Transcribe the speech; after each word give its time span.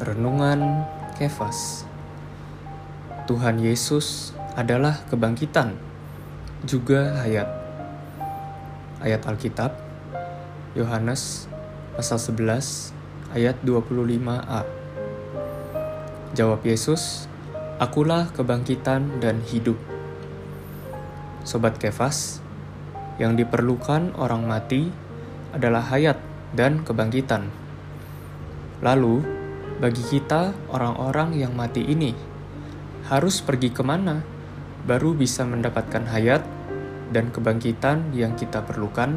Renungan 0.00 0.88
Kefas 1.20 1.84
Tuhan 3.28 3.60
Yesus 3.60 4.32
adalah 4.56 5.04
kebangkitan, 5.12 5.76
juga 6.64 7.20
hayat. 7.20 7.44
Ayat 9.04 9.28
Alkitab, 9.28 9.76
Yohanes 10.72 11.52
pasal 12.00 12.16
11 12.16 12.96
ayat 13.36 13.60
25a. 13.60 14.64
Jawab 16.32 16.64
Yesus, 16.64 17.28
Akulah 17.76 18.32
kebangkitan 18.32 19.20
dan 19.20 19.44
hidup. 19.52 19.76
Sobat 21.44 21.76
Kefas, 21.76 22.40
yang 23.20 23.36
diperlukan 23.36 24.16
orang 24.16 24.48
mati 24.48 24.88
adalah 25.52 25.84
hayat 25.92 26.16
dan 26.56 26.88
kebangkitan. 26.88 27.52
Lalu, 28.80 29.39
bagi 29.80 30.04
kita 30.04 30.52
orang-orang 30.68 31.40
yang 31.40 31.56
mati 31.56 31.80
ini, 31.80 32.12
harus 33.08 33.40
pergi 33.40 33.72
ke 33.72 33.80
mana 33.80 34.20
baru 34.84 35.16
bisa 35.16 35.48
mendapatkan 35.48 36.04
hayat 36.04 36.44
dan 37.08 37.32
kebangkitan 37.32 38.12
yang 38.12 38.36
kita 38.36 38.60
perlukan? 38.60 39.16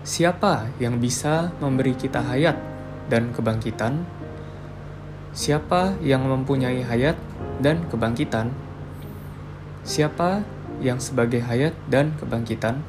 Siapa 0.00 0.72
yang 0.80 0.96
bisa 0.96 1.52
memberi 1.60 1.92
kita 1.92 2.24
hayat 2.24 2.56
dan 3.12 3.36
kebangkitan? 3.36 4.00
Siapa 5.36 6.00
yang 6.00 6.24
mempunyai 6.24 6.80
hayat 6.80 7.20
dan 7.60 7.84
kebangkitan? 7.92 8.48
Siapa 9.84 10.40
yang 10.80 10.96
sebagai 11.04 11.44
hayat 11.44 11.76
dan 11.92 12.16
kebangkitan? 12.16 12.80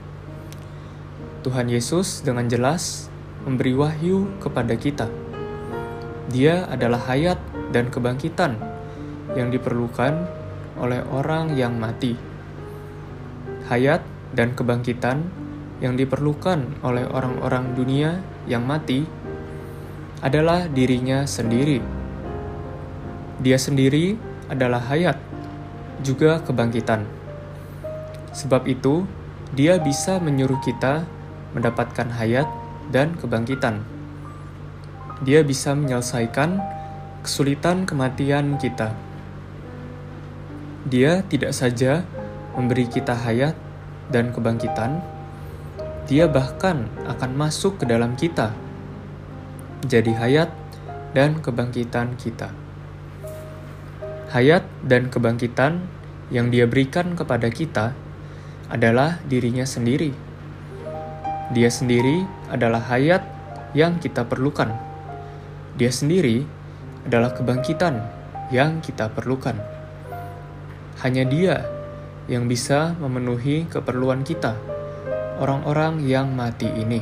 Tuhan 1.44 1.68
Yesus 1.68 2.24
dengan 2.24 2.48
jelas 2.48 3.12
memberi 3.44 3.76
wahyu 3.76 4.32
kepada 4.40 4.80
kita 4.80 5.12
dia 6.32 6.64
adalah 6.72 7.04
hayat 7.12 7.36
dan 7.76 7.92
kebangkitan 7.92 8.56
yang 9.36 9.52
diperlukan 9.52 10.24
oleh 10.80 11.04
orang 11.12 11.58
yang 11.58 11.76
mati. 11.76 12.16
Hayat 13.68 14.04
dan 14.32 14.56
kebangkitan 14.56 15.28
yang 15.84 16.00
diperlukan 16.00 16.80
oleh 16.86 17.04
orang-orang 17.12 17.76
dunia 17.76 18.24
yang 18.48 18.64
mati 18.64 19.04
adalah 20.24 20.72
dirinya 20.72 21.28
sendiri. 21.28 21.84
Dia 23.44 23.60
sendiri 23.60 24.16
adalah 24.48 24.80
hayat, 24.88 25.20
juga 26.00 26.40
kebangkitan. 26.40 27.04
Sebab 28.32 28.64
itu, 28.72 29.04
dia 29.52 29.76
bisa 29.78 30.24
menyuruh 30.24 30.64
kita 30.64 31.04
mendapatkan 31.52 32.10
hayat 32.16 32.48
dan 32.90 33.14
kebangkitan 33.20 33.93
dia 35.24 35.40
bisa 35.42 35.72
menyelesaikan 35.72 36.60
kesulitan 37.24 37.88
kematian 37.88 38.60
kita. 38.60 38.92
Dia 40.84 41.24
tidak 41.32 41.56
saja 41.56 42.04
memberi 42.54 42.92
kita 42.92 43.16
hayat 43.16 43.56
dan 44.12 44.36
kebangkitan, 44.36 45.00
dia 46.12 46.28
bahkan 46.28 46.92
akan 47.08 47.32
masuk 47.40 47.80
ke 47.80 47.88
dalam 47.88 48.20
kita, 48.20 48.52
jadi 49.88 50.12
hayat 50.20 50.52
dan 51.16 51.40
kebangkitan 51.40 52.20
kita. 52.20 52.52
Hayat 54.36 54.68
dan 54.84 55.08
kebangkitan 55.08 55.80
yang 56.34 56.52
dia 56.52 56.68
berikan 56.68 57.16
kepada 57.16 57.48
kita 57.48 57.96
adalah 58.68 59.24
dirinya 59.30 59.64
sendiri. 59.64 60.12
Dia 61.54 61.70
sendiri 61.70 62.26
adalah 62.50 62.82
hayat 62.92 63.24
yang 63.78 64.02
kita 64.02 64.26
perlukan. 64.26 64.93
Dia 65.74 65.90
sendiri 65.90 66.46
adalah 67.10 67.34
kebangkitan 67.34 67.98
yang 68.54 68.78
kita 68.78 69.10
perlukan. 69.10 69.58
Hanya 71.02 71.26
Dia 71.26 71.66
yang 72.30 72.46
bisa 72.46 72.94
memenuhi 73.02 73.66
keperluan 73.66 74.22
kita, 74.22 74.54
orang-orang 75.42 76.06
yang 76.06 76.30
mati 76.30 76.70
ini. 76.70 77.02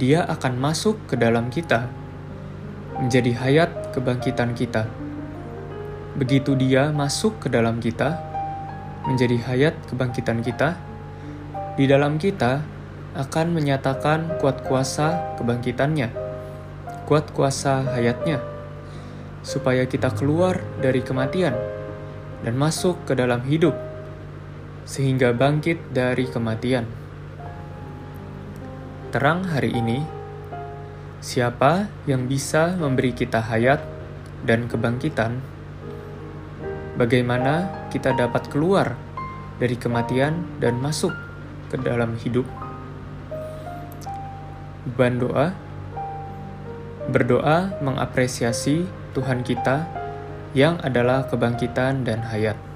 Dia 0.00 0.24
akan 0.24 0.56
masuk 0.56 0.96
ke 1.04 1.20
dalam 1.20 1.52
kita, 1.52 1.84
menjadi 2.96 3.36
hayat 3.36 3.92
kebangkitan 3.92 4.56
kita. 4.56 4.88
Begitu 6.16 6.56
Dia 6.56 6.88
masuk 6.96 7.44
ke 7.44 7.52
dalam 7.52 7.76
kita, 7.84 8.16
menjadi 9.04 9.36
hayat 9.52 9.76
kebangkitan 9.84 10.40
kita, 10.40 10.80
di 11.76 11.84
dalam 11.84 12.16
kita 12.16 12.64
akan 13.20 13.52
menyatakan 13.52 14.40
kuat 14.40 14.64
kuasa 14.64 15.36
kebangkitannya 15.36 16.29
kuat 17.10 17.34
kuasa 17.34 17.90
hayatnya, 17.90 18.38
supaya 19.42 19.82
kita 19.82 20.14
keluar 20.14 20.62
dari 20.78 21.02
kematian 21.02 21.58
dan 22.46 22.54
masuk 22.54 23.02
ke 23.02 23.18
dalam 23.18 23.42
hidup, 23.50 23.74
sehingga 24.86 25.34
bangkit 25.34 25.90
dari 25.90 26.30
kematian. 26.30 26.86
Terang 29.10 29.42
hari 29.42 29.74
ini, 29.74 30.06
siapa 31.18 31.90
yang 32.06 32.30
bisa 32.30 32.78
memberi 32.78 33.10
kita 33.10 33.42
hayat 33.42 33.82
dan 34.46 34.70
kebangkitan? 34.70 35.42
Bagaimana 36.94 37.74
kita 37.90 38.14
dapat 38.14 38.46
keluar 38.54 38.94
dari 39.58 39.74
kematian 39.74 40.62
dan 40.62 40.78
masuk 40.78 41.10
ke 41.74 41.76
dalam 41.82 42.14
hidup? 42.22 42.46
Beban 44.86 45.18
doa 45.18 45.69
Berdoa 47.08 47.80
mengapresiasi 47.80 48.84
Tuhan 49.16 49.40
kita 49.40 49.88
yang 50.52 50.76
adalah 50.84 51.24
kebangkitan 51.30 52.04
dan 52.04 52.20
hayat. 52.26 52.69